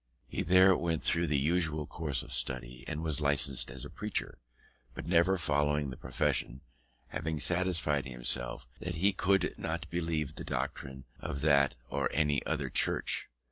He 0.27 0.41
there 0.41 0.75
went 0.75 1.03
through 1.03 1.27
the 1.27 1.37
usual 1.37 1.85
course 1.85 2.23
of 2.23 2.33
study, 2.33 2.83
and 2.87 3.03
was 3.03 3.21
licensed 3.21 3.69
as 3.69 3.85
a 3.85 3.89
Preacher, 3.91 4.39
but 4.95 5.05
never 5.05 5.37
followed 5.37 5.91
the 5.91 5.95
profession; 5.95 6.61
having 7.09 7.39
satisfied 7.39 8.05
himself 8.07 8.67
that 8.79 8.95
he 8.95 9.13
could 9.13 9.53
not 9.59 9.87
believe 9.91 10.33
the 10.37 10.43
doctrines 10.43 11.03
of 11.19 11.41
that 11.41 11.75
or 11.91 12.09
any 12.13 12.43
other 12.47 12.71
Church. 12.71 13.29